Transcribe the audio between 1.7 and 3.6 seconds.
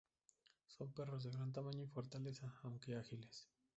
y fortaleza, aunque ágiles.